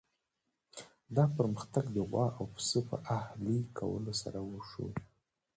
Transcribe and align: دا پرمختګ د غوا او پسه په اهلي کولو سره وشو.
دا 1.15 1.23
پرمختګ 1.37 1.85
د 1.95 1.97
غوا 2.09 2.25
او 2.37 2.45
پسه 2.53 2.79
په 2.89 2.97
اهلي 3.19 3.59
کولو 3.77 4.13
سره 4.21 4.39
وشو. 4.49 4.87